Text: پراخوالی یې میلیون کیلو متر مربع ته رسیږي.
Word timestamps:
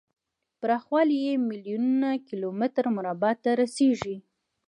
پراخوالی 0.59 1.17
یې 1.25 1.33
میلیون 1.49 2.01
کیلو 2.27 2.49
متر 2.59 2.85
مربع 2.95 3.31
ته 3.43 3.49
رسیږي. 3.61 4.15